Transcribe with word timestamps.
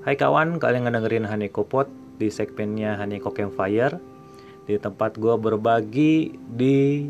Hai 0.00 0.16
kawan, 0.16 0.56
kalian 0.56 0.88
ngedengerin 0.88 1.28
Hanekopot 1.28 1.84
di 2.16 2.32
segmennya 2.32 2.96
Haneko 2.96 3.36
Campfire 3.36 4.00
Di 4.64 4.80
tempat 4.80 5.20
gue 5.20 5.36
berbagi 5.36 6.40
di 6.40 7.04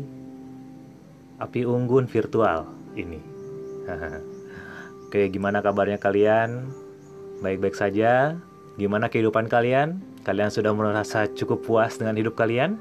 api 1.39 1.63
unggun 1.63 2.11
virtual 2.11 2.67
ini 2.99 3.15
Oke, 5.07 5.31
gimana 5.31 5.63
kabarnya 5.63 6.03
kalian? 6.03 6.67
Baik-baik 7.39 7.79
saja? 7.79 8.35
Gimana 8.75 9.07
kehidupan 9.07 9.47
kalian? 9.47 10.03
Kalian 10.27 10.51
sudah 10.51 10.75
merasa 10.75 11.31
cukup 11.31 11.63
puas 11.63 11.95
dengan 11.95 12.19
hidup 12.19 12.35
kalian? 12.35 12.75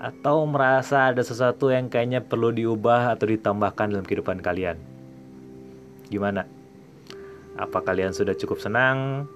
Atau 0.00 0.48
merasa 0.48 1.12
ada 1.12 1.20
sesuatu 1.20 1.68
yang 1.68 1.92
kayaknya 1.92 2.24
perlu 2.24 2.56
diubah 2.56 3.12
atau 3.12 3.28
ditambahkan 3.28 3.92
dalam 3.92 4.08
kehidupan 4.08 4.40
kalian? 4.40 4.80
Gimana? 6.08 6.63
Apa 7.54 7.86
kalian 7.86 8.10
sudah 8.10 8.34
cukup 8.34 8.58
senang? 8.58 9.30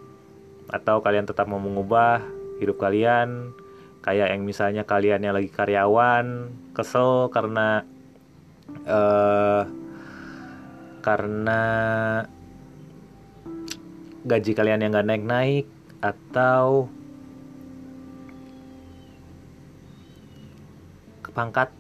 Atau 0.68 1.00
kalian 1.00 1.24
tetap 1.24 1.46
mau 1.46 1.62
mengubah 1.62 2.22
hidup 2.58 2.82
kalian? 2.82 3.54
Kayak 4.02 4.34
yang 4.34 4.42
misalnya 4.42 4.82
kalian 4.82 5.22
yang 5.22 5.34
lagi 5.34 5.50
karyawan, 5.50 6.50
kesel 6.74 7.30
karena 7.30 7.86
uh, 8.86 9.62
karena 11.02 11.62
gaji 14.26 14.52
kalian 14.52 14.82
yang 14.82 14.92
gak 14.92 15.08
naik-naik 15.08 15.66
atau 16.02 16.90
pangkat 21.38 21.70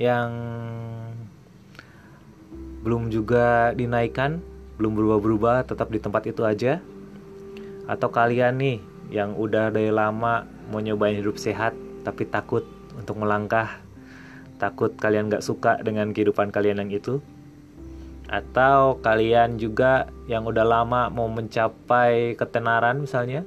yang 0.00 0.32
belum 2.80 3.12
juga 3.12 3.76
dinaikkan 3.76 4.40
belum 4.76 4.92
berubah-berubah 4.98 5.68
tetap 5.68 5.90
di 5.90 6.02
tempat 6.02 6.26
itu 6.26 6.42
aja? 6.42 6.82
Atau 7.86 8.08
kalian 8.10 8.58
nih 8.58 8.78
yang 9.12 9.36
udah 9.36 9.70
dari 9.70 9.92
lama 9.92 10.48
mau 10.72 10.80
nyobain 10.80 11.14
hidup 11.14 11.36
sehat 11.36 11.76
tapi 12.02 12.26
takut 12.26 12.64
untuk 12.96 13.20
melangkah? 13.20 13.80
Takut 14.56 14.94
kalian 14.96 15.28
gak 15.28 15.44
suka 15.44 15.82
dengan 15.82 16.14
kehidupan 16.14 16.54
kalian 16.54 16.82
yang 16.82 16.90
itu? 16.90 17.20
Atau 18.30 19.02
kalian 19.04 19.60
juga 19.60 20.08
yang 20.26 20.48
udah 20.48 20.64
lama 20.64 21.12
mau 21.12 21.28
mencapai 21.28 22.34
ketenaran 22.34 23.04
misalnya 23.04 23.44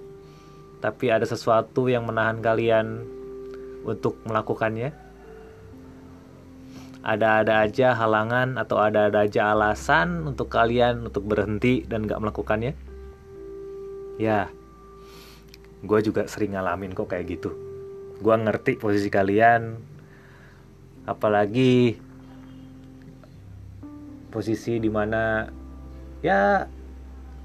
tapi 0.77 1.09
ada 1.09 1.25
sesuatu 1.25 1.89
yang 1.89 2.05
menahan 2.05 2.37
kalian 2.37 3.01
untuk 3.81 4.21
melakukannya 4.29 4.93
ada-ada 7.07 7.63
aja 7.63 7.95
halangan 7.95 8.59
atau 8.59 8.83
ada-ada 8.83 9.23
aja 9.23 9.55
alasan 9.55 10.27
untuk 10.27 10.51
kalian 10.51 11.07
untuk 11.07 11.23
berhenti 11.23 11.87
dan 11.87 12.03
gak 12.03 12.19
melakukannya? 12.19 12.75
Ya, 14.19 14.51
gue 15.87 15.99
juga 16.03 16.27
sering 16.27 16.59
ngalamin 16.59 16.91
kok 16.91 17.07
kayak 17.07 17.39
gitu. 17.39 17.55
Gue 18.19 18.35
ngerti 18.35 18.75
posisi 18.75 19.07
kalian, 19.07 19.79
apalagi 21.07 21.95
posisi 24.27 24.75
di 24.75 24.91
mana 24.91 25.47
ya 26.19 26.67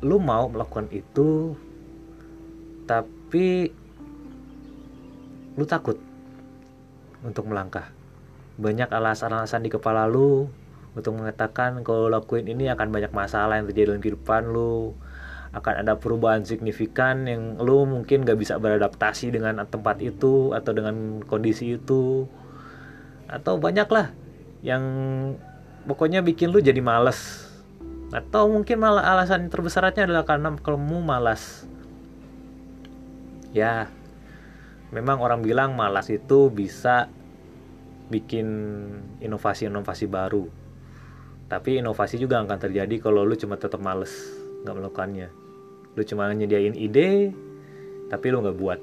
lu 0.03 0.19
mau 0.19 0.51
melakukan 0.51 0.91
itu, 0.91 1.55
tapi 2.91 3.71
lu 5.55 5.63
takut 5.63 5.95
untuk 7.23 7.47
melangkah 7.47 8.02
banyak 8.63 8.87
alasan-alasan 8.87 9.67
di 9.67 9.71
kepala 9.75 10.07
lu 10.07 10.47
untuk 10.95 11.19
mengatakan 11.19 11.83
kalau 11.83 12.07
lakuin 12.07 12.47
ini 12.47 12.71
akan 12.71 12.95
banyak 12.95 13.11
masalah 13.11 13.59
yang 13.59 13.67
terjadi 13.67 13.93
dalam 13.93 14.01
kehidupan 14.01 14.43
lu. 14.55 14.95
Akan 15.53 15.85
ada 15.85 16.01
perubahan 16.01 16.49
signifikan 16.49 17.29
yang 17.29 17.61
lu 17.61 17.85
mungkin 17.85 18.25
gak 18.25 18.41
bisa 18.41 18.57
beradaptasi 18.57 19.37
dengan 19.37 19.61
tempat 19.69 20.01
itu 20.01 20.57
atau 20.57 20.73
dengan 20.73 21.21
kondisi 21.29 21.77
itu. 21.77 22.25
Atau 23.29 23.61
banyak 23.61 23.89
lah 23.93 24.17
yang 24.65 24.85
pokoknya 25.85 26.25
bikin 26.25 26.49
lu 26.55 26.65
jadi 26.65 26.81
males. 26.81 27.51
Atau 28.17 28.49
mungkin 28.49 28.81
malah 28.81 29.05
alasan 29.13 29.53
terbesarnya 29.53 30.09
adalah 30.09 30.25
karena 30.25 30.57
kamu 30.57 31.05
malas. 31.05 31.69
Ya 33.53 33.93
memang 34.93 35.21
orang 35.25 35.41
bilang 35.41 35.73
malas 35.73 36.13
itu 36.13 36.53
bisa 36.53 37.09
bikin 38.13 38.47
inovasi-inovasi 39.25 40.05
baru. 40.05 40.45
Tapi 41.49 41.81
inovasi 41.81 42.21
juga 42.21 42.45
akan 42.45 42.61
terjadi 42.61 43.01
kalau 43.01 43.25
lu 43.25 43.33
cuma 43.37 43.57
tetap 43.57 43.81
males 43.81 44.13
nggak 44.63 44.77
melakukannya. 44.77 45.29
Lu 45.97 46.03
cuma 46.05 46.29
nyediain 46.29 46.77
ide 46.77 47.33
tapi 48.13 48.27
lu 48.29 48.45
nggak 48.45 48.59
buat. 48.61 48.81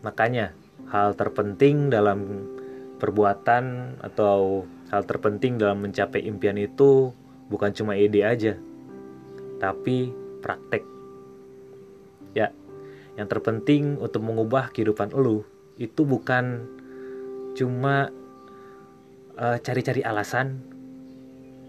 Makanya 0.00 0.56
hal 0.88 1.12
terpenting 1.16 1.92
dalam 1.92 2.48
perbuatan 2.96 3.96
atau 4.00 4.64
hal 4.88 5.04
terpenting 5.04 5.60
dalam 5.60 5.84
mencapai 5.84 6.24
impian 6.24 6.56
itu 6.56 7.12
bukan 7.52 7.72
cuma 7.76 7.96
ide 7.96 8.24
aja 8.24 8.56
tapi 9.60 10.12
praktek. 10.40 10.84
Ya 12.32 12.52
yang 13.14 13.30
terpenting 13.30 13.96
untuk 14.02 14.26
mengubah 14.26 14.74
kehidupan 14.74 15.14
lu 15.14 15.46
itu 15.78 16.02
bukan 16.02 16.66
cuma 17.54 18.10
cari 19.34 19.58
cari-cari 19.62 20.02
alasan 20.06 20.62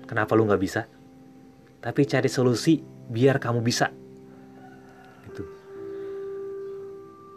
kenapa 0.05 0.37
lu 0.37 0.45
nggak 0.45 0.61
bisa. 0.61 0.85
Tapi 1.81 2.01
cari 2.05 2.29
solusi 2.29 2.81
biar 3.09 3.37
kamu 3.41 3.61
bisa. 3.61 3.89
Gitu. 5.25 5.43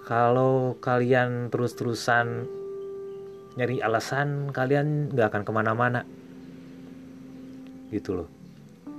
Kalau 0.05 0.77
kalian 0.81 1.53
terus-terusan 1.53 2.49
nyari 3.57 3.81
alasan 3.81 4.53
kalian 4.53 5.13
nggak 5.13 5.29
akan 5.33 5.43
ke 5.45 5.53
mana-mana. 5.53 6.01
Gitu 7.89 8.21
loh. 8.21 8.29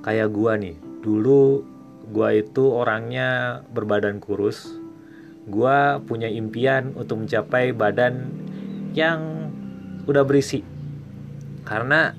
Kayak 0.01 0.33
gua 0.33 0.57
nih 0.57 0.77
dulu 1.05 1.61
gua 2.09 2.33
itu 2.33 2.73
orangnya 2.73 3.61
berbadan 3.69 4.17
kurus. 4.17 4.65
Gua 5.49 5.97
punya 6.01 6.29
impian 6.29 6.93
untuk 6.93 7.25
mencapai 7.25 7.73
badan 7.73 8.29
yang 8.93 9.51
udah 10.09 10.23
berisi. 10.25 10.65
Karena 11.65 12.13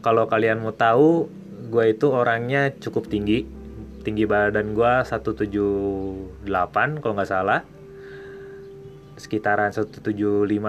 kalau 0.00 0.30
kalian 0.30 0.62
mau 0.62 0.74
tahu 0.74 1.26
gue 1.70 1.84
itu 1.90 2.06
orangnya 2.10 2.70
cukup 2.78 3.10
tinggi. 3.10 3.46
Tinggi 4.00 4.24
badan 4.24 4.72
gue 4.72 4.92
178 5.04 7.02
kalau 7.02 7.14
nggak 7.18 7.30
salah. 7.30 7.60
Sekitaran 9.20 9.74
175 9.74 10.08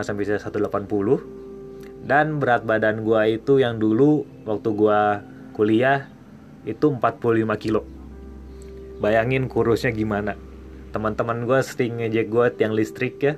sampai 0.04 0.26
180 0.28 1.42
dan 2.02 2.42
berat 2.42 2.66
badan 2.66 3.06
gue 3.06 3.22
itu 3.38 3.62
yang 3.62 3.78
dulu 3.78 4.26
waktu 4.44 4.70
gue 4.74 5.02
kuliah 5.56 6.10
itu 6.68 6.92
45 6.92 7.62
kilo. 7.62 7.88
Bayangin 9.00 9.48
kurusnya 9.48 9.96
gimana. 9.96 10.36
Teman-teman 10.92 11.48
gue 11.48 11.60
sering 11.64 12.04
ngejek 12.04 12.28
gue 12.28 12.46
yang 12.60 12.76
listrik 12.76 13.16
ya 13.24 13.34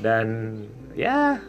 dan 0.00 0.26
ya 0.92 1.40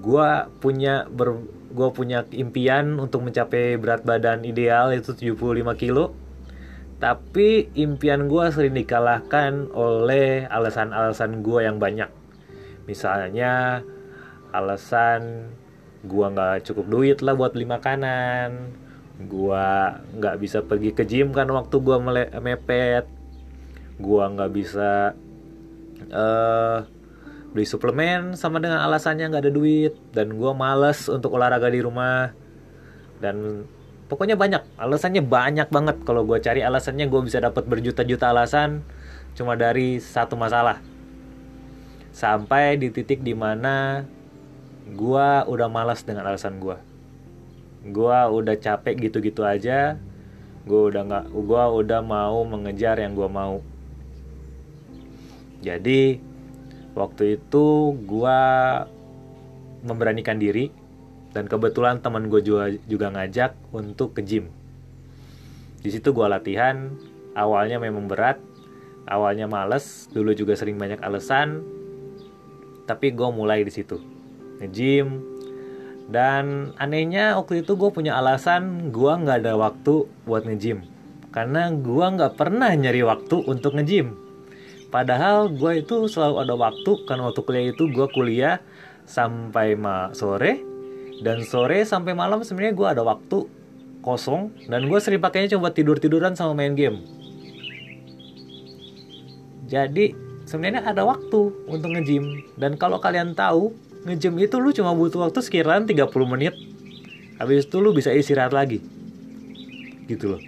gue 0.00 0.30
punya 0.58 1.06
ber 1.10 1.42
gue 1.70 1.88
punya 1.94 2.26
impian 2.34 2.98
untuk 2.98 3.22
mencapai 3.22 3.78
berat 3.78 4.02
badan 4.02 4.42
ideal 4.42 4.90
itu 4.90 5.14
75 5.14 5.70
kilo. 5.78 6.14
Tapi 7.00 7.72
impian 7.78 8.28
gue 8.28 8.44
sering 8.52 8.76
dikalahkan 8.76 9.72
oleh 9.72 10.44
alasan-alasan 10.50 11.40
gue 11.40 11.64
yang 11.64 11.80
banyak. 11.80 12.10
Misalnya 12.84 13.80
alasan 14.52 15.54
gue 16.04 16.26
nggak 16.26 16.66
cukup 16.68 16.86
duit 16.90 17.18
lah 17.24 17.38
buat 17.38 17.56
beli 17.56 17.70
makanan. 17.70 18.76
Gue 19.30 19.66
nggak 20.18 20.36
bisa 20.42 20.60
pergi 20.60 20.90
ke 20.92 21.06
gym 21.06 21.32
kan 21.32 21.48
waktu 21.48 21.76
gue 21.80 21.96
mepet. 22.42 23.06
Gue 23.96 24.24
nggak 24.26 24.50
bisa 24.52 25.16
uh, 26.08 26.88
beli 27.52 27.66
suplemen 27.68 28.38
sama 28.38 28.62
dengan 28.62 28.80
alasannya 28.80 29.28
nggak 29.28 29.42
ada 29.44 29.52
duit. 29.52 29.92
Dan 30.16 30.40
gue 30.40 30.52
males 30.56 31.04
untuk 31.12 31.36
olahraga 31.36 31.68
di 31.68 31.80
rumah. 31.84 32.32
Dan 33.20 33.68
pokoknya 34.08 34.40
banyak. 34.40 34.64
Alasannya 34.80 35.20
banyak 35.20 35.68
banget. 35.68 35.96
Kalau 36.08 36.24
gue 36.24 36.40
cari 36.40 36.64
alasannya 36.64 37.04
gue 37.10 37.20
bisa 37.20 37.44
dapat 37.44 37.68
berjuta-juta 37.68 38.32
alasan. 38.32 38.80
Cuma 39.36 39.54
dari 39.60 40.00
satu 40.00 40.40
masalah. 40.40 40.80
Sampai 42.10 42.80
di 42.80 42.88
titik 42.90 43.20
di 43.20 43.36
mana 43.36 44.08
gue 44.90 45.28
udah 45.46 45.68
malas 45.70 46.02
dengan 46.02 46.26
alasan 46.26 46.58
gue 46.58 46.90
gue 47.80 48.18
udah 48.28 48.56
capek 48.60 49.08
gitu-gitu 49.08 49.40
aja. 49.40 49.96
Gue 50.68 50.92
udah 50.92 51.02
nggak 51.08 51.24
gue 51.32 51.64
udah 51.80 52.00
mau 52.04 52.44
mengejar 52.44 53.00
yang 53.00 53.16
gue 53.16 53.28
mau 53.28 53.64
jadi 55.60 56.18
waktu 56.96 57.38
itu 57.40 57.94
gue 58.04 58.40
memberanikan 59.86 60.36
diri 60.36 60.72
dan 61.30 61.46
kebetulan 61.46 62.02
teman 62.02 62.26
gue 62.26 62.42
juga, 62.42 62.74
juga 62.90 63.06
ngajak 63.14 63.54
untuk 63.70 64.18
ke 64.18 64.26
gym. 64.26 64.50
Di 65.80 65.88
situ 65.88 66.10
gue 66.10 66.26
latihan 66.26 66.90
awalnya 67.34 67.78
memang 67.78 68.10
berat 68.10 68.36
awalnya 69.08 69.46
males 69.50 70.10
dulu 70.10 70.34
juga 70.34 70.54
sering 70.58 70.76
banyak 70.76 71.02
alasan 71.02 71.62
tapi 72.86 73.14
gue 73.14 73.28
mulai 73.30 73.62
di 73.62 73.72
situ 73.72 73.98
nge-gym 74.60 75.22
dan 76.10 76.74
anehnya 76.76 77.38
waktu 77.38 77.62
itu 77.62 77.78
gue 77.78 77.90
punya 77.94 78.18
alasan 78.18 78.90
gue 78.90 79.12
nggak 79.14 79.46
ada 79.46 79.54
waktu 79.54 80.10
buat 80.26 80.42
nge-gym 80.46 80.82
karena 81.30 81.70
gue 81.70 82.06
nggak 82.18 82.34
pernah 82.34 82.74
nyari 82.74 83.06
waktu 83.06 83.46
untuk 83.46 83.78
nge-gym 83.78 84.18
padahal 84.90 85.48
gue 85.50 85.80
itu 85.80 86.10
selalu 86.10 86.36
ada 86.42 86.54
waktu 86.58 86.90
karena 87.06 87.30
waktu 87.30 87.40
kuliah 87.46 87.64
itu 87.70 87.86
gue 87.88 88.06
kuliah 88.10 88.58
sampai 89.10 89.74
ma 89.74 90.14
sore. 90.14 90.62
Dan 91.20 91.44
sore 91.44 91.84
sampai 91.84 92.16
malam 92.16 92.40
sebenarnya 92.40 92.74
gue 92.78 92.86
ada 92.86 93.02
waktu 93.04 93.44
kosong. 94.00 94.54
Dan 94.70 94.86
gue 94.86 94.98
sering 95.02 95.20
pakainya 95.20 95.58
coba 95.58 95.74
tidur 95.74 95.98
tiduran 95.98 96.32
sama 96.38 96.56
main 96.56 96.72
game. 96.78 97.02
Jadi 99.68 100.16
sebenarnya 100.48 100.86
ada 100.86 101.04
waktu 101.04 101.40
untuk 101.68 101.92
nge-gym. 101.92 102.46
Dan 102.56 102.80
kalau 102.80 102.98
kalian 102.98 103.36
tahu 103.36 103.74
nge-gym 104.08 104.38
itu 104.40 104.56
lu 104.56 104.72
cuma 104.72 104.96
butuh 104.96 105.28
waktu 105.28 105.44
sekiranya 105.44 105.86
30 105.86 106.08
menit. 106.24 106.54
Habis 107.36 107.68
itu 107.68 107.76
lu 107.78 107.92
bisa 107.92 108.10
istirahat 108.10 108.56
lagi. 108.56 108.80
Gitu 110.08 110.36
loh. 110.36 110.42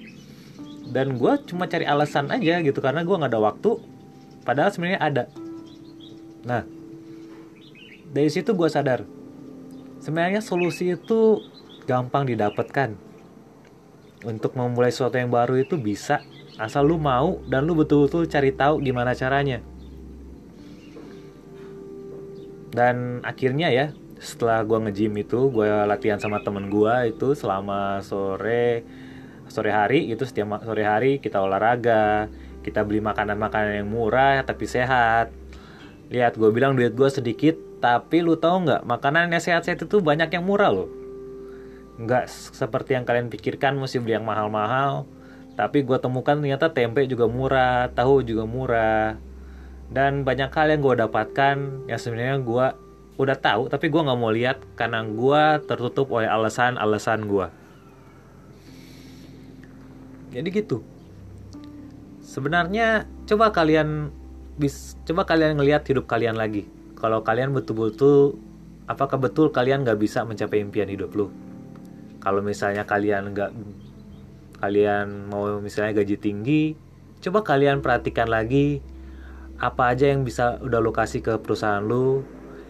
Dan 0.89 1.21
gue 1.21 1.33
cuma 1.49 1.69
cari 1.69 1.85
alasan 1.85 2.29
aja 2.33 2.61
gitu 2.65 2.81
karena 2.81 3.05
gue 3.05 3.17
nggak 3.17 3.33
ada 3.33 3.41
waktu 3.41 3.92
padahal 4.43 4.71
sebenarnya 4.75 5.01
ada. 5.01 5.25
Nah 6.45 6.63
dari 8.13 8.29
situ 8.29 8.53
gue 8.53 8.69
sadar 8.69 9.09
sebenarnya 10.03 10.43
solusi 10.43 10.93
itu 10.93 11.41
gampang 11.87 12.27
didapatkan. 12.27 12.95
Untuk 14.23 14.55
memulai 14.55 14.95
sesuatu 14.95 15.19
yang 15.19 15.35
baru 15.35 15.59
itu 15.59 15.75
bisa 15.75 16.23
asal 16.55 16.87
lu 16.87 16.95
mau 16.95 17.43
dan 17.51 17.67
lu 17.67 17.75
betul-betul 17.75 18.31
cari 18.31 18.55
tahu 18.55 18.79
gimana 18.79 19.19
caranya. 19.19 19.59
Dan 22.71 23.19
akhirnya 23.27 23.69
ya 23.75 23.91
setelah 24.23 24.63
gue 24.63 24.79
nge-gym 24.87 25.19
itu 25.19 25.51
gue 25.51 25.67
latihan 25.67 26.23
sama 26.23 26.39
temen 26.47 26.71
gue 26.71 27.11
itu 27.11 27.35
selama 27.35 27.99
sore 28.07 28.87
sore 29.51 29.75
hari 29.75 30.15
itu 30.15 30.23
setiap 30.23 30.63
sore 30.63 30.87
hari 30.87 31.19
kita 31.19 31.43
olahraga 31.43 32.31
kita 32.63 32.87
beli 32.87 33.03
makanan-makanan 33.03 33.83
yang 33.83 33.91
murah 33.91 34.47
tapi 34.47 34.65
sehat. 34.71 35.35
Lihat 36.09 36.39
gue 36.39 36.51
bilang 36.55 36.79
duit 36.79 36.95
gue 36.95 37.09
sedikit 37.11 37.59
tapi 37.83 38.23
lu 38.23 38.39
tahu 38.39 38.71
nggak 38.71 38.83
makanan 38.87 39.35
yang 39.35 39.43
sehat-sehat 39.43 39.83
itu 39.83 39.99
banyak 39.99 40.31
yang 40.31 40.47
murah 40.47 40.71
loh. 40.71 40.89
Nggak 41.99 42.31
seperti 42.31 42.95
yang 42.95 43.03
kalian 43.03 43.29
pikirkan 43.29 43.77
mesti 43.77 43.99
beli 43.99 44.17
yang 44.17 44.27
mahal-mahal. 44.27 45.05
Tapi 45.59 45.85
gue 45.85 45.99
temukan 46.01 46.39
ternyata 46.39 46.73
tempe 46.73 47.05
juga 47.05 47.29
murah 47.29 47.91
tahu 47.93 48.23
juga 48.23 48.47
murah. 48.47 49.19
Dan 49.93 50.25
banyak 50.25 50.49
hal 50.49 50.73
yang 50.73 50.81
gue 50.81 50.95
dapatkan 51.05 51.57
yang 51.91 52.01
sebenarnya 52.01 52.41
gue 52.41 52.67
udah 53.21 53.37
tahu 53.37 53.69
tapi 53.69 53.93
gue 53.93 54.01
nggak 54.01 54.19
mau 54.19 54.33
lihat 54.33 54.65
karena 54.73 55.05
gue 55.05 55.43
tertutup 55.69 56.09
oleh 56.09 56.25
alasan-alasan 56.27 57.29
gue 57.29 57.47
jadi 60.33 60.49
gitu 60.49 60.81
sebenarnya 62.33 63.05
coba 63.29 63.53
kalian 63.53 64.09
bis 64.57 64.97
coba 65.05 65.29
kalian 65.29 65.61
ngelihat 65.61 65.85
hidup 65.85 66.09
kalian 66.09 66.41
lagi. 66.41 66.65
Kalau 66.97 67.21
kalian 67.21 67.53
betul-betul 67.53 68.41
apakah 68.89 69.21
betul 69.21 69.53
kalian 69.53 69.85
nggak 69.85 70.01
bisa 70.01 70.25
mencapai 70.25 70.65
impian 70.65 70.89
hidup 70.89 71.13
lu? 71.13 71.29
Kalau 72.25 72.41
misalnya 72.41 72.89
kalian 72.89 73.37
nggak 73.37 73.53
kalian 74.65 75.29
mau 75.29 75.61
misalnya 75.61 76.01
gaji 76.01 76.17
tinggi 76.17 76.63
coba 77.19 77.43
kalian 77.43 77.83
perhatikan 77.83 78.31
lagi 78.31 78.79
apa 79.59 79.91
aja 79.91 80.07
yang 80.07 80.23
bisa 80.23 80.63
udah 80.63 80.79
lo 80.79 80.95
kasih 80.95 81.19
ke 81.19 81.35
perusahaan 81.43 81.83
lu 81.83 82.23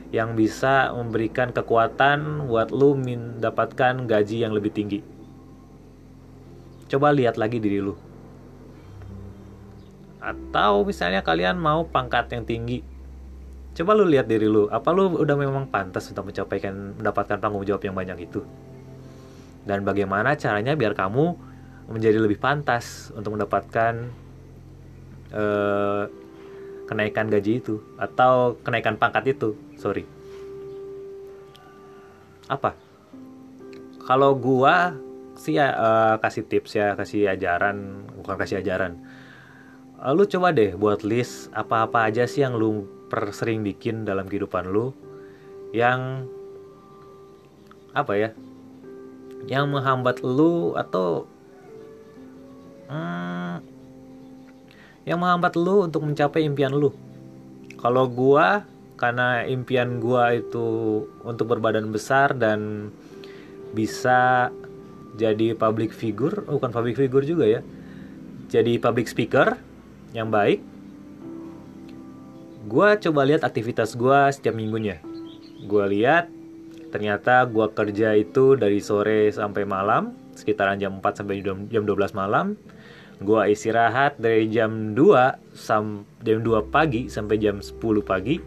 yang 0.09 0.33
bisa 0.37 0.93
memberikan 0.93 1.53
kekuatan 1.53 2.49
buat 2.49 2.69
lu 2.69 2.97
mendapatkan 2.97 4.05
gaji 4.05 4.45
yang 4.45 4.53
lebih 4.53 4.73
tinggi. 4.73 5.01
Coba 6.89 7.17
lihat 7.17 7.41
lagi 7.41 7.57
diri 7.61 7.81
lu 7.81 8.12
atau 10.23 10.87
misalnya 10.87 11.27
kalian 11.27 11.59
mau 11.59 11.83
pangkat 11.91 12.31
yang 12.31 12.47
tinggi 12.47 12.87
Coba 13.73 13.97
lu 13.97 14.05
lihat 14.05 14.29
diri 14.29 14.45
lu, 14.45 14.69
apa 14.69 14.93
lu 14.93 15.17
udah 15.17 15.33
memang 15.33 15.65
pantas 15.73 16.05
untuk 16.13 16.29
mencapaikan 16.29 16.93
mendapatkan 17.01 17.41
tanggung 17.41 17.65
jawab 17.65 17.81
yang 17.89 17.97
banyak 17.97 18.29
itu? 18.29 18.45
Dan 19.65 19.81
bagaimana 19.81 20.37
caranya 20.37 20.77
biar 20.77 20.93
kamu 20.93 21.33
menjadi 21.89 22.21
lebih 22.21 22.37
pantas 22.37 23.09
untuk 23.17 23.33
mendapatkan 23.33 24.13
uh, 25.33 26.05
kenaikan 26.85 27.33
gaji 27.33 27.65
itu 27.65 27.81
atau 27.97 28.61
kenaikan 28.61 29.01
pangkat 29.01 29.33
itu? 29.33 29.57
Sorry. 29.81 30.05
Apa? 32.53 32.77
Kalau 34.05 34.37
gua 34.37 35.01
sih 35.41 35.57
uh, 35.57 36.21
kasih 36.21 36.45
tips 36.45 36.77
ya, 36.77 36.93
kasih 36.93 37.33
ajaran, 37.33 38.05
bukan 38.21 38.37
kasih 38.37 38.61
ajaran. 38.61 39.01
Uh, 40.03 40.11
lu 40.19 40.27
coba 40.27 40.51
deh 40.51 40.75
buat 40.75 41.07
list 41.07 41.47
apa-apa 41.55 42.11
aja 42.11 42.27
sih 42.27 42.43
yang 42.43 42.59
lu 42.59 42.91
per 43.07 43.31
sering 43.31 43.63
bikin 43.63 44.03
dalam 44.03 44.27
kehidupan 44.27 44.67
lu 44.67 44.91
yang 45.71 46.27
apa 47.95 48.13
ya 48.19 48.31
yang 49.47 49.71
menghambat 49.71 50.27
lu 50.27 50.75
atau 50.75 51.31
hmm, 52.91 53.63
yang 55.07 55.23
menghambat 55.23 55.55
lu 55.55 55.87
untuk 55.87 56.03
mencapai 56.03 56.51
impian 56.51 56.75
lu? 56.75 56.91
Kalau 57.79 58.11
gua 58.11 58.67
karena 58.99 59.47
impian 59.47 60.03
gua 60.03 60.35
itu 60.35 61.03
untuk 61.23 61.47
berbadan 61.47 61.95
besar 61.95 62.35
dan 62.35 62.91
bisa 63.71 64.51
jadi 65.15 65.55
public 65.55 65.95
figure 65.95 66.43
bukan 66.43 66.75
public 66.75 66.99
figure 66.99 67.23
juga 67.23 67.47
ya 67.47 67.61
jadi 68.51 68.83
public 68.83 69.07
speaker 69.07 69.59
yang 70.13 70.29
baik 70.29 70.61
gue 72.73 72.89
coba 73.09 73.27
lihat 73.27 73.43
aktivitas 73.43 73.99
gue 73.99 74.19
setiap 74.31 74.55
minggunya. 74.55 75.03
Gue 75.67 75.85
lihat 75.93 76.31
ternyata 76.95 77.45
gue 77.45 77.67
kerja 77.69 78.15
itu 78.15 78.55
dari 78.55 78.79
sore 78.79 79.29
sampai 79.35 79.67
malam, 79.67 80.15
sekitaran 80.33 80.79
jam 80.79 81.03
4 81.03 81.21
sampai 81.21 81.43
jam 81.43 81.83
12 81.85 82.15
malam. 82.15 82.55
Gue 83.23 83.55
istirahat 83.55 84.19
dari 84.19 84.49
jam 84.51 84.95
2 84.95 85.05
sampai 85.55 86.07
jam 86.23 86.41
2 86.41 86.73
pagi 86.73 87.13
sampai 87.13 87.37
jam 87.37 87.59
10 87.59 87.77
pagi. 88.01 88.39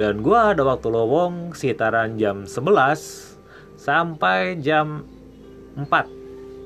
Dan 0.00 0.24
gue 0.24 0.38
ada 0.38 0.64
waktu 0.64 0.88
lowong 0.88 1.52
sekitaran 1.52 2.16
jam 2.16 2.48
11 2.48 3.76
sampai 3.76 4.56
jam 4.62 5.04
4 5.76 5.84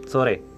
sore 0.07 0.54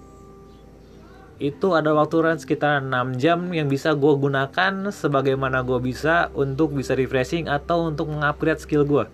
itu 1.37 1.77
ada 1.77 1.93
waktu 1.93 2.17
run 2.17 2.39
sekitar 2.41 2.81
6 2.81 3.21
jam 3.21 3.53
yang 3.53 3.69
bisa 3.69 3.93
gue 3.93 4.13
gunakan 4.17 4.89
sebagaimana 4.89 5.61
gue 5.61 5.77
bisa 5.77 6.33
untuk 6.33 6.73
bisa 6.73 6.97
refreshing 6.97 7.45
atau 7.45 7.93
untuk 7.93 8.09
mengupgrade 8.09 8.57
skill 8.57 8.81
gue 8.83 9.05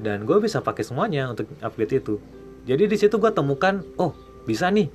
dan 0.00 0.28
gue 0.28 0.36
bisa 0.40 0.60
pakai 0.60 0.84
semuanya 0.84 1.32
untuk 1.32 1.48
upgrade 1.64 2.00
itu. 2.04 2.20
Jadi 2.68 2.84
di 2.90 2.96
situ 2.98 3.16
gue 3.16 3.32
temukan 3.32 3.80
oh 3.96 4.12
bisa 4.44 4.68
nih. 4.68 4.92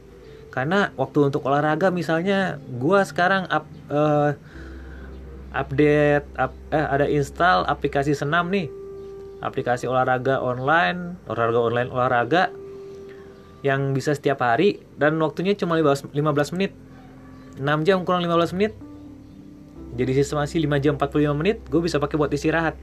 Karena 0.51 0.91
waktu 0.99 1.31
untuk 1.31 1.47
olahraga 1.47 1.89
misalnya 1.89 2.59
gue 2.59 2.99
sekarang 3.07 3.47
up, 3.47 3.65
uh, 3.87 4.35
update 5.55 6.27
up, 6.35 6.51
eh 6.69 6.85
ada 6.85 7.07
install 7.07 7.65
aplikasi 7.65 8.13
senam 8.13 8.51
nih. 8.51 8.67
Aplikasi 9.41 9.89
olahraga 9.89 10.37
online 10.37 11.17
olahraga 11.25 11.59
online 11.59 11.89
olahraga 11.89 12.43
yang 13.61 13.93
bisa 13.93 14.17
setiap 14.17 14.41
hari 14.41 14.81
dan 14.97 15.17
waktunya 15.21 15.53
cuma 15.53 15.77
15, 15.77 16.09
menit. 16.57 16.73
6 17.61 17.87
jam 17.87 18.01
kurang 18.01 18.25
15 18.25 18.57
menit. 18.57 18.73
Jadi 19.91 20.11
sistem 20.17 20.41
masih 20.41 20.63
5 20.65 20.81
jam 20.81 20.93
45 20.97 21.35
menit 21.35 21.57
gue 21.67 21.81
bisa 21.83 21.99
pakai 21.99 22.15
buat 22.15 22.31
istirahat 22.31 22.79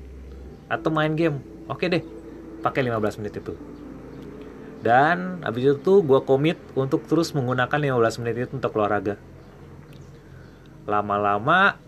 atau 0.71 0.93
main 0.93 1.17
game. 1.19 1.41
Oke 1.67 1.89
deh 1.89 2.05
pakai 2.61 2.87
15 2.87 3.19
menit 3.25 3.41
itu. 3.41 3.57
Dan 4.79 5.43
habis 5.43 5.75
itu 5.75 5.93
gue 6.07 6.21
komit 6.23 6.61
untuk 6.79 7.03
terus 7.11 7.35
menggunakan 7.35 7.99
15 7.99 8.21
menit 8.23 8.47
itu 8.47 8.53
untuk 8.55 8.77
olahraga. 8.79 9.19
Lama-lama 10.87 11.81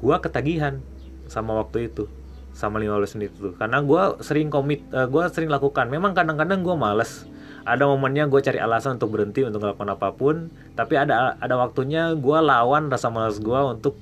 gue 0.00 0.16
ketagihan 0.18 0.82
sama 1.30 1.56
waktu 1.62 1.92
itu 1.92 2.10
sama 2.56 2.82
15 2.82 3.16
menit 3.20 3.30
itu. 3.38 3.54
Karena 3.54 3.78
gue 3.84 4.02
sering 4.24 4.48
komit 4.50 4.82
uh, 4.90 5.04
eh, 5.04 5.08
gue 5.10 5.22
sering 5.30 5.52
lakukan. 5.52 5.86
Memang 5.86 6.16
kadang-kadang 6.16 6.64
gue 6.64 6.74
males 6.74 7.28
ada 7.64 7.88
momennya 7.88 8.28
gue 8.28 8.40
cari 8.44 8.60
alasan 8.60 9.00
untuk 9.00 9.16
berhenti 9.16 9.40
untuk 9.40 9.64
melakukan 9.64 9.88
apa 9.96 10.12
pun 10.12 10.52
tapi 10.76 11.00
ada 11.00 11.40
ada 11.40 11.54
waktunya 11.56 12.12
gue 12.12 12.38
lawan 12.38 12.92
rasa 12.92 13.08
malas 13.08 13.40
gue 13.40 13.56
untuk 13.56 13.96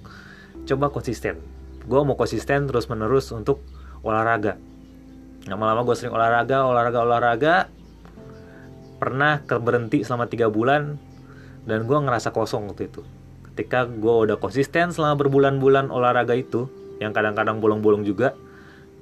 coba 0.66 0.90
konsisten. 0.90 1.38
Gue 1.87 2.02
mau 2.02 2.14
konsisten 2.14 2.71
terus 2.71 2.87
menerus 2.87 3.31
untuk 3.35 3.62
olahraga. 4.02 4.59
Lama-lama 5.47 5.83
gue 5.87 5.95
sering 5.99 6.14
olahraga 6.14 6.66
olahraga 6.66 6.99
olahraga. 7.02 7.54
Pernah 9.02 9.42
berhenti 9.42 10.07
selama 10.07 10.31
tiga 10.31 10.47
bulan 10.47 10.95
dan 11.66 11.87
gue 11.87 11.99
ngerasa 11.99 12.31
kosong 12.31 12.71
waktu 12.71 12.87
itu. 12.87 13.02
Ketika 13.50 13.87
gue 13.87 14.14
udah 14.31 14.38
konsisten 14.38 14.95
selama 14.95 15.19
berbulan-bulan 15.26 15.90
olahraga 15.90 16.38
itu 16.38 16.71
yang 17.02 17.11
kadang-kadang 17.11 17.59
bolong-bolong 17.59 18.07
juga 18.07 18.35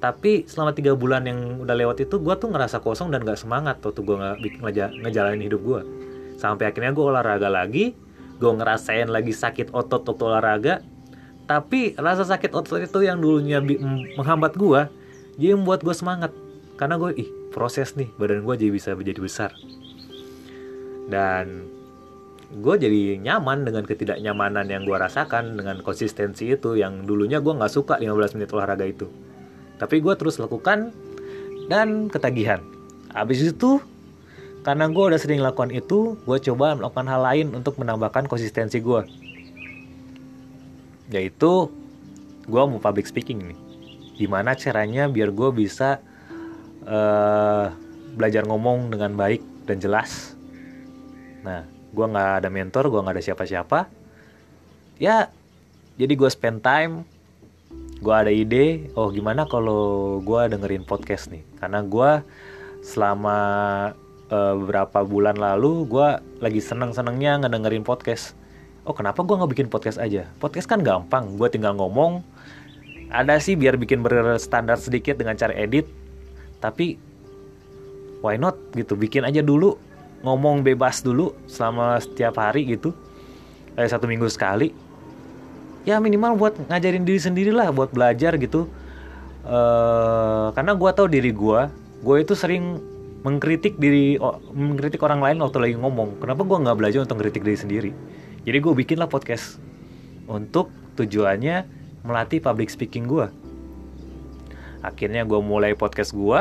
tapi 0.00 0.48
selama 0.48 0.72
tiga 0.72 0.96
bulan 0.96 1.28
yang 1.28 1.60
udah 1.60 1.76
lewat 1.76 2.08
itu 2.08 2.16
gue 2.16 2.34
tuh 2.40 2.48
ngerasa 2.48 2.80
kosong 2.80 3.12
dan 3.12 3.20
gak 3.20 3.36
semangat 3.36 3.78
waktu 3.84 4.00
gue 4.00 4.16
nge 4.16 4.32
ngejalanin 5.04 5.44
hidup 5.44 5.60
gue 5.60 5.80
sampai 6.40 6.72
akhirnya 6.72 6.96
gue 6.96 7.04
olahraga 7.04 7.52
lagi 7.52 7.92
gue 8.40 8.52
ngerasain 8.56 9.12
lagi 9.12 9.36
sakit 9.36 9.76
otot 9.76 10.02
waktu 10.08 10.24
olahraga. 10.24 10.74
Tapi 11.44 11.98
rasa 12.00 12.24
sakit 12.24 12.50
otot 12.56 12.80
itu 12.80 13.04
yang 13.04 13.20
dulunya 13.20 13.60
menghambat 14.16 14.56
gue 14.56 14.88
jadi 15.36 15.52
membuat 15.54 15.84
gue 15.84 15.92
semangat. 15.92 16.32
Karena 16.80 16.96
gue 16.96 17.12
ih 17.20 17.28
proses 17.52 17.92
nih 18.00 18.08
badan 18.16 18.48
gue 18.48 18.54
jadi 18.56 18.72
bisa 18.72 18.90
menjadi 18.96 19.20
besar. 19.20 19.50
Dan 21.10 21.68
gue 22.50 22.74
jadi 22.80 23.20
nyaman 23.20 23.68
dengan 23.68 23.84
ketidaknyamanan 23.84 24.66
yang 24.66 24.82
gue 24.88 24.96
rasakan 24.96 25.60
dengan 25.60 25.84
konsistensi 25.84 26.50
itu 26.50 26.80
yang 26.80 27.04
dulunya 27.04 27.38
gue 27.38 27.52
nggak 27.52 27.70
suka 27.70 27.94
15 28.00 28.40
menit 28.40 28.50
olahraga 28.50 28.82
itu 28.88 29.06
tapi 29.80 30.04
gue 30.04 30.12
terus 30.12 30.36
lakukan 30.36 30.92
dan 31.72 32.12
ketagihan. 32.12 32.60
Habis 33.16 33.56
itu 33.56 33.80
karena 34.60 34.92
gue 34.92 35.04
udah 35.08 35.16
sering 35.16 35.40
lakukan 35.40 35.72
itu 35.72 36.20
gue 36.28 36.38
coba 36.52 36.76
melakukan 36.76 37.08
hal 37.08 37.24
lain 37.24 37.56
untuk 37.56 37.80
menambahkan 37.80 38.28
konsistensi 38.28 38.76
gue 38.76 39.08
yaitu 41.10 41.72
gue 42.46 42.62
mau 42.62 42.78
public 42.78 43.08
speaking 43.08 43.40
nih. 43.50 43.58
Gimana 44.20 44.52
caranya 44.54 45.08
biar 45.08 45.32
gue 45.32 45.50
bisa 45.50 45.98
uh, 46.86 47.72
belajar 48.14 48.44
ngomong 48.46 48.92
dengan 48.94 49.16
baik 49.16 49.42
dan 49.66 49.80
jelas. 49.82 50.36
Nah 51.42 51.66
gue 51.66 52.06
nggak 52.06 52.44
ada 52.44 52.48
mentor 52.52 52.92
gue 52.92 53.00
nggak 53.00 53.16
ada 53.16 53.24
siapa-siapa. 53.24 53.78
Ya 55.02 55.32
jadi 55.98 56.12
gue 56.14 56.30
spend 56.30 56.62
time 56.62 57.08
gue 58.00 58.14
ada 58.16 58.32
ide 58.32 58.88
oh 58.96 59.12
gimana 59.12 59.44
kalau 59.44 60.18
gue 60.24 60.40
dengerin 60.48 60.88
podcast 60.88 61.28
nih? 61.28 61.44
Karena 61.60 61.84
gue 61.84 62.24
selama 62.80 63.38
uh, 64.32 64.54
beberapa 64.56 65.04
bulan 65.04 65.36
lalu 65.36 65.84
gue 65.84 66.08
lagi 66.40 66.60
seneng 66.64 66.96
senengnya 66.96 67.36
ngedengerin 67.44 67.84
podcast. 67.84 68.32
Oh 68.88 68.96
kenapa 68.96 69.20
gue 69.20 69.36
nggak 69.36 69.52
bikin 69.52 69.68
podcast 69.68 70.00
aja? 70.00 70.24
Podcast 70.40 70.64
kan 70.64 70.80
gampang 70.80 71.36
gue 71.36 71.48
tinggal 71.52 71.76
ngomong. 71.76 72.24
Ada 73.12 73.36
sih 73.36 73.58
biar 73.58 73.76
bikin 73.76 74.00
berstandar 74.00 74.80
sedikit 74.80 75.20
dengan 75.20 75.36
cara 75.36 75.52
edit. 75.52 75.84
Tapi 76.64 76.96
why 78.24 78.40
not? 78.40 78.56
Gitu 78.72 78.96
bikin 78.96 79.28
aja 79.28 79.44
dulu. 79.44 79.76
Ngomong 80.24 80.64
bebas 80.64 81.04
dulu 81.04 81.36
selama 81.44 82.00
setiap 82.00 82.40
hari 82.40 82.64
gitu. 82.64 82.96
Kayak 83.76 83.92
satu 83.92 84.08
minggu 84.08 84.28
sekali 84.32 84.89
ya 85.88 85.96
minimal 85.98 86.36
buat 86.36 86.54
ngajarin 86.68 87.04
diri 87.04 87.20
sendiri 87.20 87.52
lah 87.54 87.72
buat 87.72 87.92
belajar 87.92 88.36
gitu. 88.36 88.68
Uh, 89.40 90.52
karena 90.52 90.76
gue 90.76 90.90
tau 90.92 91.08
diri 91.08 91.32
gue 91.32 91.60
gue 92.04 92.16
itu 92.20 92.36
sering 92.36 92.76
mengkritik 93.24 93.80
diri 93.80 94.20
mengkritik 94.52 95.00
orang 95.00 95.20
lain 95.20 95.40
waktu 95.40 95.58
lagi 95.60 95.74
ngomong. 95.80 96.20
Kenapa 96.20 96.42
gue 96.44 96.58
nggak 96.60 96.76
belajar 96.76 97.00
untuk 97.04 97.16
mengkritik 97.20 97.42
diri 97.44 97.58
sendiri? 97.58 97.90
Jadi 98.44 98.58
gue 98.60 98.72
bikin 98.72 98.96
lah 99.00 99.08
podcast 99.08 99.60
untuk 100.28 100.72
tujuannya 100.96 101.64
melatih 102.04 102.40
public 102.40 102.72
speaking 102.72 103.04
gue 103.04 103.28
akhirnya 104.80 105.28
gue 105.28 105.40
mulai 105.40 105.76
podcast 105.76 106.16
gue 106.16 106.40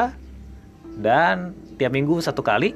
dan 1.00 1.56
tiap 1.80 1.96
minggu 1.96 2.20
satu 2.20 2.44
kali. 2.44 2.76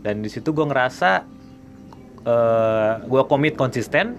Dan 0.00 0.24
di 0.24 0.30
situ 0.32 0.56
gue 0.56 0.64
ngerasa 0.64 1.28
uh, 2.24 2.30
eh, 2.30 2.92
gue 3.04 3.22
komit 3.28 3.54
konsisten 3.58 4.16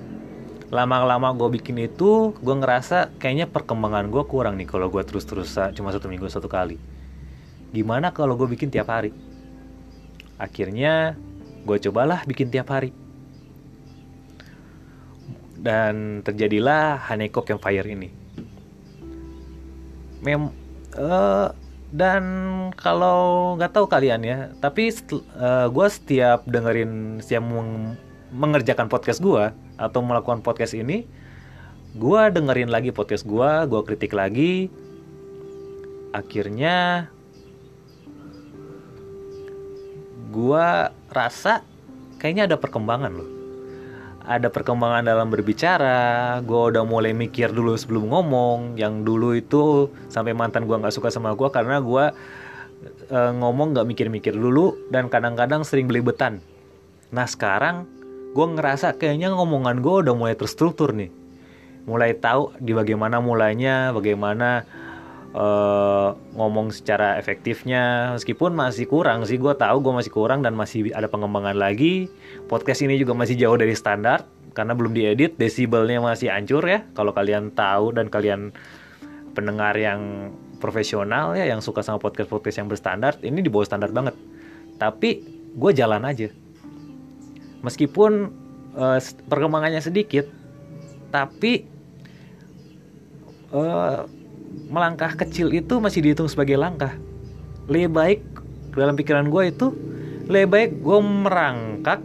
lama-lama 0.72 1.36
gue 1.36 1.60
bikin 1.60 1.84
itu 1.84 2.32
gue 2.40 2.56
ngerasa 2.56 3.12
kayaknya 3.20 3.52
perkembangan 3.52 4.08
gue 4.08 4.24
kurang 4.24 4.56
nih 4.56 4.72
kalau 4.72 4.88
gue 4.88 5.04
terus-terus 5.04 5.60
cuma 5.76 5.92
satu 5.92 6.08
minggu 6.08 6.32
satu 6.32 6.48
kali. 6.48 6.80
Gimana 7.76 8.16
kalau 8.16 8.40
gue 8.40 8.48
bikin 8.48 8.72
tiap 8.72 8.88
hari? 8.88 9.12
Akhirnya 10.40 11.20
gue 11.68 11.78
cobalah 11.88 12.24
bikin 12.24 12.48
tiap 12.48 12.72
hari. 12.72 12.96
Dan 15.60 16.26
terjadilah 16.26 16.98
Hanekok 17.04 17.52
Campfire 17.52 17.86
ini. 17.92 18.10
Mem 20.24 20.50
uh, 20.96 21.52
dan 21.92 22.24
kalau 22.80 23.54
nggak 23.60 23.76
tahu 23.76 23.86
kalian 23.92 24.24
ya 24.24 24.40
tapi 24.64 24.88
uh, 24.88 25.20
eh, 25.20 25.68
gue 25.68 25.88
setiap 25.92 26.48
dengerin 26.48 27.20
setiap 27.20 27.44
mengerjakan 28.32 28.88
podcast 28.88 29.20
gue 29.20 29.52
atau 29.82 30.06
melakukan 30.06 30.46
podcast 30.46 30.78
ini 30.78 31.10
gue 31.92 32.22
dengerin 32.32 32.72
lagi 32.72 32.96
podcast 32.96 33.28
gue 33.28 33.50
gue 33.68 33.82
kritik 33.84 34.16
lagi. 34.16 34.72
Akhirnya 36.12 37.08
gue 40.32 40.68
rasa 41.12 41.64
kayaknya 42.20 42.48
ada 42.52 42.58
perkembangan 42.60 43.12
loh. 43.12 43.30
Ada 44.22 44.54
perkembangan 44.54 45.04
dalam 45.04 45.34
berbicara 45.34 46.40
gue 46.46 46.62
udah 46.72 46.86
mulai 46.86 47.12
mikir 47.12 47.52
dulu 47.52 47.76
sebelum 47.76 48.08
ngomong 48.08 48.78
yang 48.80 49.02
dulu 49.02 49.34
itu 49.36 49.90
sampai 50.08 50.32
mantan 50.32 50.70
gue 50.70 50.78
nggak 50.78 50.94
suka 50.94 51.10
sama 51.10 51.34
gue 51.34 51.50
karena 51.50 51.82
gue 51.82 52.06
e, 53.10 53.20
ngomong 53.42 53.74
nggak 53.74 53.88
mikir-mikir 53.90 54.38
dulu 54.38 54.78
dan 54.94 55.10
kadang-kadang 55.10 55.66
sering 55.66 55.90
belibetan 55.90 56.38
nah 57.10 57.26
sekarang 57.26 57.90
gue 58.32 58.46
ngerasa 58.48 58.96
kayaknya 58.96 59.36
ngomongan 59.36 59.84
gue 59.84 59.96
udah 60.08 60.14
mulai 60.16 60.36
terstruktur 60.40 60.96
nih. 60.96 61.12
Mulai 61.84 62.16
tahu 62.16 62.56
di 62.62 62.72
bagaimana 62.72 63.20
mulainya 63.20 63.92
bagaimana 63.92 64.64
uh, 65.36 66.16
ngomong 66.36 66.72
secara 66.72 67.20
efektifnya. 67.20 68.16
Meskipun 68.16 68.56
masih 68.56 68.88
kurang 68.88 69.28
sih 69.28 69.36
gue 69.36 69.52
tahu 69.52 69.84
gue 69.84 69.94
masih 70.00 70.12
kurang 70.14 70.40
dan 70.46 70.56
masih 70.56 70.96
ada 70.96 71.12
pengembangan 71.12 71.60
lagi. 71.60 72.08
Podcast 72.48 72.84
ini 72.88 72.96
juga 72.96 73.12
masih 73.12 73.36
jauh 73.36 73.58
dari 73.60 73.76
standar 73.76 74.24
karena 74.52 74.76
belum 74.76 74.92
diedit 74.96 75.36
desibelnya 75.36 76.00
masih 76.00 76.32
hancur 76.32 76.64
ya. 76.64 76.88
Kalau 76.96 77.12
kalian 77.12 77.52
tahu 77.52 77.92
dan 77.92 78.08
kalian 78.08 78.56
pendengar 79.36 79.76
yang 79.76 80.32
profesional 80.64 81.34
ya 81.36 81.48
yang 81.48 81.64
suka 81.64 81.82
sama 81.82 81.98
podcast 81.98 82.30
podcast 82.30 82.62
yang 82.62 82.70
berstandar 82.70 83.18
ini 83.26 83.44
di 83.44 83.52
bawah 83.52 83.68
standar 83.68 83.92
banget. 83.92 84.16
Tapi 84.80 85.10
gue 85.52 85.72
jalan 85.76 86.08
aja 86.08 86.41
meskipun 87.62 88.34
uh, 88.78 89.00
perkembangannya 89.30 89.82
sedikit 89.82 90.28
tapi 91.10 91.66
uh, 93.56 94.06
melangkah 94.72 95.14
kecil 95.16 95.52
itu 95.52 95.80
masih 95.80 96.04
dihitung 96.04 96.28
sebagai 96.32 96.56
langkah. 96.56 96.96
Lebih 97.68 97.90
baik 97.92 98.20
dalam 98.76 98.96
pikiran 98.96 99.28
gue 99.28 99.44
itu 99.52 99.68
lebih 100.32 100.48
baik 100.48 100.72
gue 100.80 101.00
merangkak 101.00 102.00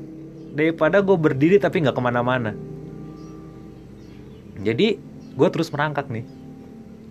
daripada 0.57 1.03
gue 1.05 1.17
berdiri 1.17 1.57
tapi 1.63 1.83
nggak 1.83 1.95
ke 1.95 2.03
mana-mana. 2.03 2.53
Jadi 4.63 4.99
gue 5.37 5.49
terus 5.53 5.71
merangkak 5.71 6.11
nih. 6.11 6.27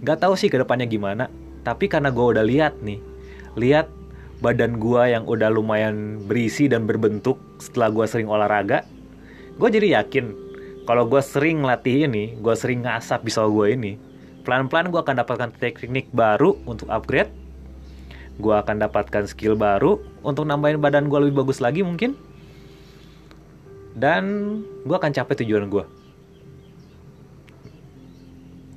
Nggak 0.03 0.27
tahu 0.27 0.33
sih 0.35 0.51
ke 0.51 0.59
depannya 0.59 0.85
gimana 0.89 1.31
tapi 1.65 1.89
karena 1.89 2.13
gue 2.13 2.25
udah 2.37 2.45
lihat 2.45 2.77
nih 2.85 3.01
lihat 3.57 3.89
badan 4.43 4.79
gua 4.79 5.07
yang 5.07 5.23
udah 5.23 5.47
lumayan 5.51 6.23
berisi 6.25 6.67
dan 6.67 6.83
berbentuk 6.83 7.39
setelah 7.61 7.91
gua 7.91 8.05
sering 8.07 8.27
olahraga 8.27 8.83
gue 9.55 9.69
jadi 9.71 10.03
yakin 10.03 10.35
kalau 10.83 11.07
gue 11.07 11.21
sering 11.23 11.63
latih 11.63 12.11
ini 12.11 12.35
gue 12.35 12.55
sering 12.59 12.83
ngasap 12.83 13.23
pisau 13.23 13.47
gue 13.47 13.71
ini 13.71 13.95
pelan-pelan 14.43 14.91
gue 14.91 14.99
akan 14.99 15.15
dapatkan 15.23 15.49
teknik 15.55 16.11
baru 16.11 16.59
untuk 16.67 16.91
upgrade 16.91 17.31
gue 18.35 18.51
akan 18.51 18.83
dapatkan 18.83 19.31
skill 19.31 19.55
baru 19.55 20.03
untuk 20.27 20.43
nambahin 20.43 20.83
badan 20.83 21.07
gue 21.07 21.19
lebih 21.23 21.47
bagus 21.47 21.63
lagi 21.63 21.87
mungkin 21.87 22.19
dan 23.95 24.59
gue 24.83 24.95
akan 24.95 25.15
capai 25.15 25.39
tujuan 25.39 25.71
gue 25.71 25.87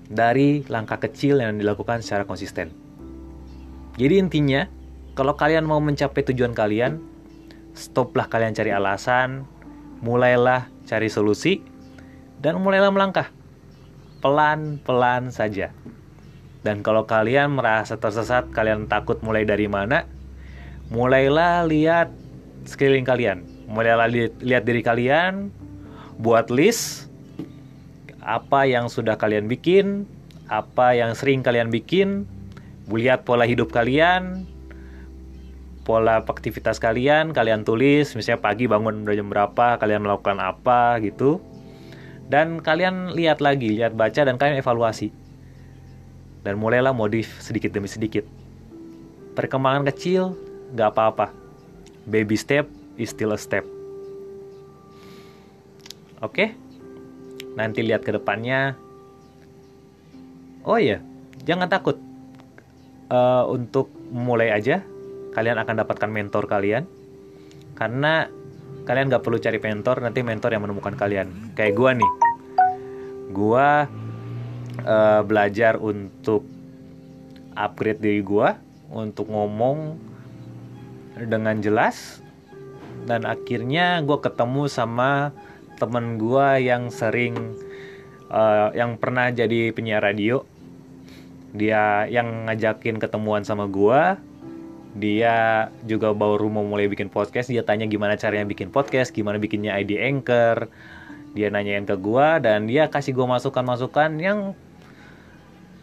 dari 0.09 0.65
langkah 0.71 0.97
kecil 0.97 1.37
yang 1.37 1.61
dilakukan 1.61 2.01
secara 2.01 2.25
konsisten. 2.25 2.73
Jadi 4.01 4.15
intinya 4.17 4.65
kalau 5.19 5.35
kalian 5.35 5.67
mau 5.67 5.83
mencapai 5.83 6.23
tujuan 6.31 6.55
kalian, 6.55 7.03
stoplah 7.75 8.31
kalian 8.31 8.55
cari 8.55 8.71
alasan, 8.71 9.43
mulailah 9.99 10.71
cari 10.87 11.11
solusi, 11.11 11.59
dan 12.39 12.63
mulailah 12.63 12.95
melangkah. 12.95 13.27
Pelan-pelan 14.23 15.35
saja. 15.35 15.75
Dan 16.63 16.87
kalau 16.87 17.03
kalian 17.03 17.51
merasa 17.59 17.99
tersesat, 17.99 18.55
kalian 18.55 18.87
takut 18.87 19.19
mulai 19.27 19.43
dari 19.43 19.67
mana, 19.67 20.07
mulailah 20.87 21.67
lihat 21.67 22.15
sekeliling 22.63 23.03
kalian. 23.03 23.43
Mulailah 23.67 24.07
li 24.07 24.31
lihat 24.39 24.71
diri 24.71 24.87
kalian, 24.87 25.51
buat 26.23 26.47
list 26.47 27.11
apa 28.23 28.71
yang 28.71 28.87
sudah 28.87 29.19
kalian 29.19 29.51
bikin, 29.51 30.07
apa 30.47 30.95
yang 30.95 31.19
sering 31.19 31.43
kalian 31.43 31.75
bikin, 31.75 32.23
lihat 32.87 33.27
pola 33.27 33.51
hidup 33.51 33.75
kalian, 33.75 34.47
pola 35.89 36.21
aktivitas 36.21 36.77
kalian, 36.77 37.33
kalian 37.33 37.65
tulis, 37.65 38.13
misalnya 38.13 38.45
pagi 38.45 38.69
bangun 38.69 39.09
udah 39.09 39.17
jam 39.17 39.33
berapa, 39.33 39.81
kalian 39.81 40.05
melakukan 40.05 40.37
apa 40.37 41.01
gitu. 41.01 41.41
Dan 42.29 42.61
kalian 42.61 43.17
lihat 43.17 43.41
lagi, 43.41 43.73
lihat 43.73 43.97
baca 43.97 44.21
dan 44.21 44.37
kalian 44.37 44.61
evaluasi. 44.61 45.09
Dan 46.45 46.61
mulailah 46.61 46.93
modif 46.93 47.41
sedikit 47.41 47.73
demi 47.73 47.89
sedikit. 47.89 48.29
Perkembangan 49.33 49.89
kecil, 49.89 50.37
nggak 50.77 50.93
apa-apa. 50.93 51.33
Baby 52.05 52.37
step 52.37 52.69
is 53.01 53.09
still 53.09 53.33
a 53.33 53.41
step. 53.41 53.65
Oke? 56.21 56.53
Nanti 57.57 57.81
lihat 57.81 58.05
ke 58.05 58.13
depannya. 58.13 58.77
Oh 60.69 60.77
iya, 60.77 61.01
jangan 61.49 61.73
takut. 61.73 61.97
Uh, 63.09 63.49
untuk 63.49 63.89
mulai 64.13 64.53
aja, 64.53 64.85
kalian 65.33 65.57
akan 65.61 65.75
dapatkan 65.85 66.11
mentor 66.11 66.47
kalian. 66.47 66.85
Karena 67.75 68.27
kalian 68.85 69.13
nggak 69.13 69.25
perlu 69.25 69.39
cari 69.39 69.59
mentor 69.61 70.01
nanti 70.01 70.21
mentor 70.25 70.55
yang 70.57 70.65
menemukan 70.65 70.97
kalian. 70.97 71.53
Kayak 71.55 71.75
gua 71.77 71.91
nih. 71.97 72.13
Gua 73.33 73.69
uh, 74.83 75.21
belajar 75.23 75.77
untuk 75.77 76.45
upgrade 77.59 78.01
diri 78.01 78.23
gua 78.23 78.57
untuk 78.89 79.29
ngomong 79.29 80.01
dengan 81.27 81.59
jelas 81.59 82.23
dan 83.09 83.25
akhirnya 83.25 84.05
gue 84.05 84.19
ketemu 84.21 84.69
sama 84.69 85.33
temen 85.81 86.21
gue 86.21 86.49
yang 86.61 86.93
sering 86.93 87.57
uh, 88.29 88.69
yang 88.77 89.01
pernah 89.01 89.33
jadi 89.33 89.73
penyiar 89.73 90.05
radio. 90.05 90.45
Dia 91.57 92.05
yang 92.13 92.45
ngajakin 92.45 93.01
ketemuan 93.01 93.43
sama 93.49 93.65
gue 93.65 94.21
dia 94.97 95.69
juga 95.85 96.17
baru 96.17 96.49
mau 96.49 96.65
mulai 96.65 96.89
bikin 96.89 97.13
podcast. 97.13 97.53
Dia 97.53 97.67
tanya 97.67 97.85
gimana 97.85 98.17
caranya 98.17 98.49
bikin 98.49 98.73
podcast 98.73 99.13
gimana 99.13 99.37
bikinnya 99.37 99.77
ID 99.77 100.01
anchor. 100.01 100.73
Dia 101.37 101.53
nanyain 101.53 101.85
ke 101.85 101.97
gua 102.01 102.41
dan 102.41 102.65
dia 102.65 102.89
kasih 102.89 103.13
gua 103.13 103.37
masukan-masukan 103.37 104.17
yang 104.17 104.57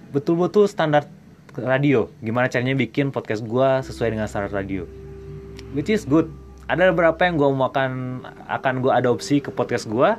betul-betul 0.09 0.65
standar 0.65 1.05
radio. 1.53 2.09
Gimana 2.25 2.49
caranya 2.49 2.73
bikin 2.73 3.13
podcast 3.13 3.45
gua 3.45 3.85
sesuai 3.85 4.17
dengan 4.17 4.25
standar 4.25 4.49
radio. 4.49 4.89
Which 5.77 5.93
is 5.93 6.07
good. 6.07 6.33
Ada 6.65 6.89
beberapa 6.89 7.21
yang 7.29 7.37
gua 7.37 7.49
mau 7.53 7.69
akan 7.69 8.25
akan 8.49 8.73
gua 8.81 8.97
adopsi 8.97 9.43
ke 9.43 9.53
podcast 9.53 9.85
gua. 9.85 10.17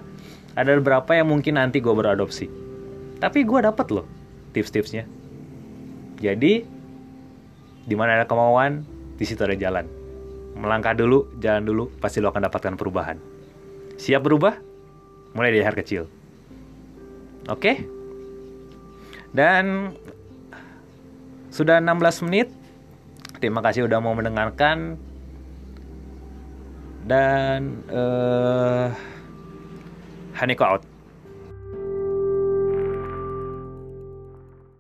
Ada 0.55 0.79
beberapa 0.79 1.11
yang 1.13 1.29
mungkin 1.29 1.59
nanti 1.59 1.83
gua 1.83 1.99
beradopsi 1.99 2.67
tapi 3.17 3.49
gua 3.49 3.65
dapat 3.65 3.89
loh 3.93 4.07
tips-tipsnya. 4.53 5.09
Jadi 6.21 6.65
di 7.87 7.95
mana 7.95 8.19
ada 8.19 8.27
kemauan, 8.27 8.83
di 9.15 9.25
situ 9.25 9.47
ada 9.47 9.55
jalan. 9.55 9.87
Melangkah 10.59 10.93
dulu, 10.99 11.31
jalan 11.39 11.63
dulu, 11.63 11.85
pasti 12.03 12.19
lo 12.19 12.35
akan 12.35 12.51
dapatkan 12.51 12.75
perubahan. 12.75 13.17
Siap 13.97 14.21
berubah? 14.21 14.59
Mulai 15.39 15.55
dari 15.55 15.65
hal 15.65 15.77
kecil. 15.79 16.11
Oke? 17.47 17.87
Dan 19.31 19.95
sudah 21.55 21.79
16 21.79 22.27
menit. 22.27 22.51
Terima 23.39 23.63
kasih 23.63 23.87
udah 23.87 24.03
mau 24.03 24.17
mendengarkan. 24.19 24.99
Dan 27.07 27.87
uh, 27.87 28.91
Haneko 30.35 30.65
out. 30.67 30.96